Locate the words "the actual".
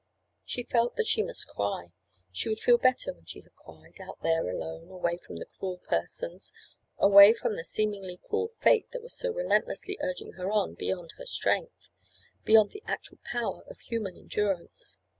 12.71-13.19